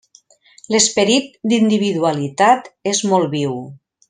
[0.75, 3.55] L'esperit d'individualitat és molt viu.